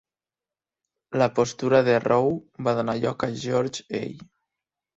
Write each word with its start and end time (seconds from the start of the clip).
La 1.21 1.27
postura 1.41 1.83
de 1.89 1.95
Rowe 2.07 2.65
va 2.69 2.75
donar 2.81 2.99
lloc 3.05 3.29
a 3.29 3.33
George 3.45 4.03
A. 4.03 4.05